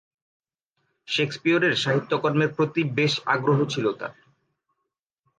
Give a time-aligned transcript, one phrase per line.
[1.07, 4.13] শেকসপিয়রের সাহিত্যকর্মের প্রতি বেশ আগ্রহ ছিল তার।